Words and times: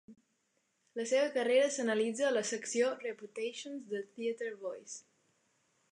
La 0.99 1.03
seva 1.11 1.27
carrera 1.35 1.67
s'analitza 1.75 2.25
a 2.29 2.33
la 2.37 2.43
secció 2.53 2.89
"Reputations" 3.05 3.87
de 3.93 4.03
TheatreVoice. 4.17 4.99